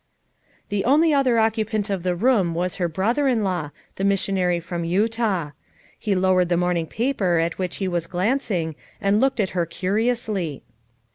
'"The 0.69 0.83
only 0.83 1.13
other 1.13 1.37
occupant 1.37 1.91
of 1.91 2.01
the 2.01 2.15
room 2.15 2.55
was 2.55 2.77
her 2.77 2.87
brother 2.87 3.27
in 3.27 3.43
law, 3.43 3.69
the 3.97 4.03
missionary 4.03 4.59
from 4.59 4.83
Utah. 4.83 5.51
He 5.99 6.15
lowered 6.15 6.49
the 6.49 6.57
morning 6.57 6.87
paper 6.87 7.37
at 7.37 7.59
which 7.59 7.75
he 7.75 7.87
was 7.87 8.07
glancing 8.07 8.73
and 8.99 9.21
looked 9.21 9.39
at 9.39 9.51
her 9.51 9.67
curiously. 9.67 10.63